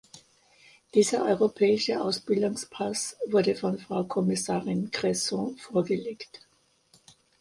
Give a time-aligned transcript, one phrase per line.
[0.95, 6.39] Dieser europäische Ausbildungspass wurde von Frau Kommissarin Cresson vorgelegt.